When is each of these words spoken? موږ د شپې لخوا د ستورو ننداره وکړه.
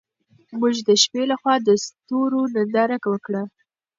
موږ 0.59 0.75
د 0.87 0.89
شپې 1.03 1.23
لخوا 1.31 1.55
د 1.67 1.69
ستورو 1.85 2.41
ننداره 2.55 2.97
وکړه. 3.11 3.43